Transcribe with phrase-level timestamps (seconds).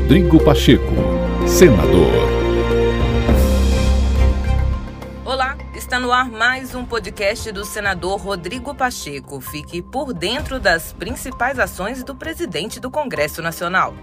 [0.00, 0.94] Rodrigo Pacheco,
[1.46, 2.10] senador.
[5.24, 9.40] Olá, está no ar mais um podcast do senador Rodrigo Pacheco.
[9.40, 13.94] Fique por dentro das principais ações do presidente do Congresso Nacional.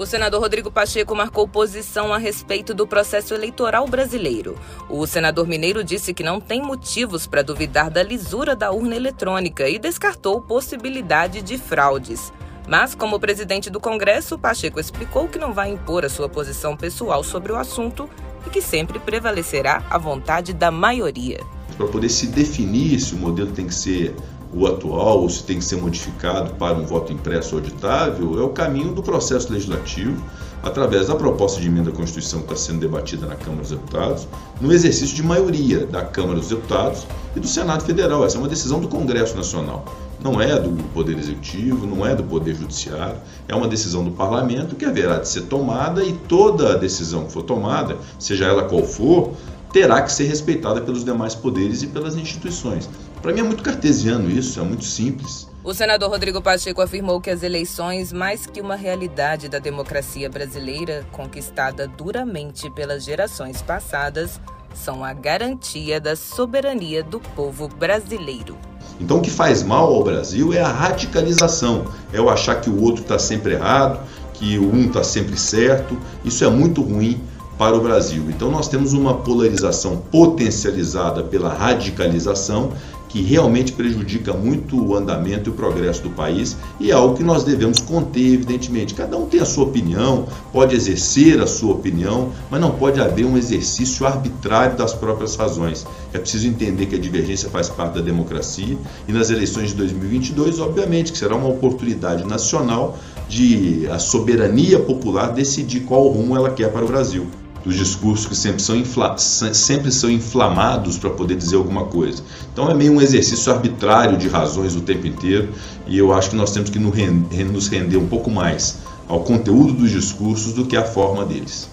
[0.00, 4.56] O senador Rodrigo Pacheco marcou posição a respeito do processo eleitoral brasileiro.
[4.88, 9.68] O senador mineiro disse que não tem motivos para duvidar da lisura da urna eletrônica
[9.68, 12.32] e descartou possibilidade de fraudes.
[12.66, 17.22] Mas, como presidente do Congresso, Pacheco explicou que não vai impor a sua posição pessoal
[17.22, 18.08] sobre o assunto
[18.46, 21.40] e que sempre prevalecerá a vontade da maioria.
[21.76, 24.16] Para poder se definir se o modelo tem que ser
[24.52, 28.48] o atual ou se tem que ser modificado para um voto impresso auditável, é o
[28.48, 30.22] caminho do processo legislativo,
[30.62, 34.28] através da proposta de emenda à Constituição que está sendo debatida na Câmara dos Deputados,
[34.60, 38.24] no exercício de maioria da Câmara dos Deputados e do Senado Federal.
[38.24, 39.84] Essa é uma decisão do Congresso Nacional.
[40.22, 43.16] Não é do Poder Executivo, não é do Poder Judiciário,
[43.48, 47.42] é uma decisão do Parlamento que haverá de ser tomada e toda decisão que for
[47.42, 49.32] tomada, seja ela qual for,
[49.72, 52.88] terá que ser respeitada pelos demais poderes e pelas instituições.
[53.22, 55.48] Para mim é muito cartesiano isso, é muito simples.
[55.62, 61.06] O senador Rodrigo Pacheco afirmou que as eleições, mais que uma realidade da democracia brasileira,
[61.12, 64.40] conquistada duramente pelas gerações passadas,
[64.74, 68.56] são a garantia da soberania do povo brasileiro.
[68.98, 72.82] Então, o que faz mal ao Brasil é a radicalização, é o achar que o
[72.82, 74.00] outro está sempre errado,
[74.34, 75.98] que o um está sempre certo.
[76.24, 77.20] Isso é muito ruim
[77.60, 78.24] para o Brasil.
[78.30, 82.72] Então, nós temos uma polarização potencializada pela radicalização
[83.06, 87.22] que realmente prejudica muito o andamento e o progresso do país e é algo que
[87.22, 88.94] nós devemos conter, evidentemente.
[88.94, 93.26] Cada um tem a sua opinião, pode exercer a sua opinião, mas não pode haver
[93.26, 95.86] um exercício arbitrário das próprias razões.
[96.14, 100.60] É preciso entender que a divergência faz parte da democracia e nas eleições de 2022,
[100.60, 102.96] obviamente, que será uma oportunidade nacional
[103.28, 107.26] de a soberania popular decidir qual rumo ela quer para o Brasil
[107.64, 112.22] dos discursos que sempre são, infla, sempre são inflamados para poder dizer alguma coisa.
[112.52, 115.50] Então é meio um exercício arbitrário de razões o tempo inteiro
[115.86, 118.78] e eu acho que nós temos que nos render um pouco mais
[119.08, 121.68] ao conteúdo dos discursos do que à forma deles.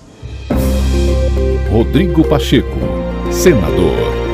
[1.71, 2.79] Rodrigo Pacheco,
[3.31, 4.26] senador.